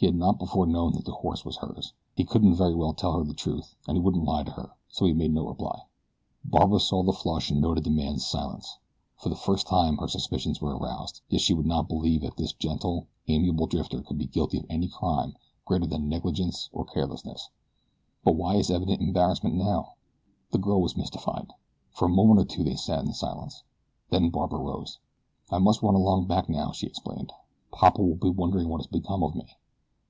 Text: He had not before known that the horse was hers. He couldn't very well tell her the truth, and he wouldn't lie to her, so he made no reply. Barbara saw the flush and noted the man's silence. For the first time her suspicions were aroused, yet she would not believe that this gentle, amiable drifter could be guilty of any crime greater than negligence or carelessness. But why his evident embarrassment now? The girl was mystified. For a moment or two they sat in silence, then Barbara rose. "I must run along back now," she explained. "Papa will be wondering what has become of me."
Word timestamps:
He 0.00 0.06
had 0.06 0.14
not 0.14 0.38
before 0.38 0.64
known 0.64 0.92
that 0.92 1.04
the 1.06 1.10
horse 1.10 1.44
was 1.44 1.56
hers. 1.56 1.92
He 2.14 2.22
couldn't 2.22 2.54
very 2.54 2.72
well 2.72 2.92
tell 2.94 3.18
her 3.18 3.24
the 3.24 3.34
truth, 3.34 3.74
and 3.88 3.96
he 3.96 4.00
wouldn't 4.00 4.24
lie 4.24 4.44
to 4.44 4.52
her, 4.52 4.70
so 4.88 5.06
he 5.06 5.12
made 5.12 5.34
no 5.34 5.48
reply. 5.48 5.82
Barbara 6.44 6.78
saw 6.78 7.02
the 7.02 7.12
flush 7.12 7.50
and 7.50 7.60
noted 7.60 7.82
the 7.82 7.90
man's 7.90 8.24
silence. 8.24 8.78
For 9.16 9.28
the 9.28 9.34
first 9.34 9.66
time 9.66 9.96
her 9.96 10.06
suspicions 10.06 10.60
were 10.60 10.76
aroused, 10.76 11.22
yet 11.28 11.40
she 11.40 11.52
would 11.52 11.66
not 11.66 11.88
believe 11.88 12.20
that 12.20 12.36
this 12.36 12.52
gentle, 12.52 13.08
amiable 13.26 13.66
drifter 13.66 14.00
could 14.02 14.18
be 14.18 14.28
guilty 14.28 14.58
of 14.58 14.66
any 14.70 14.86
crime 14.86 15.34
greater 15.64 15.88
than 15.88 16.08
negligence 16.08 16.70
or 16.72 16.84
carelessness. 16.84 17.50
But 18.22 18.36
why 18.36 18.54
his 18.58 18.70
evident 18.70 19.02
embarrassment 19.02 19.56
now? 19.56 19.94
The 20.52 20.58
girl 20.58 20.80
was 20.80 20.96
mystified. 20.96 21.52
For 21.90 22.04
a 22.04 22.08
moment 22.08 22.38
or 22.38 22.44
two 22.44 22.62
they 22.62 22.76
sat 22.76 23.04
in 23.04 23.12
silence, 23.14 23.64
then 24.10 24.30
Barbara 24.30 24.60
rose. 24.60 25.00
"I 25.50 25.58
must 25.58 25.82
run 25.82 25.96
along 25.96 26.26
back 26.28 26.48
now," 26.48 26.70
she 26.70 26.86
explained. 26.86 27.32
"Papa 27.72 28.00
will 28.00 28.14
be 28.14 28.30
wondering 28.30 28.68
what 28.68 28.78
has 28.78 28.86
become 28.86 29.24
of 29.24 29.34
me." 29.34 29.48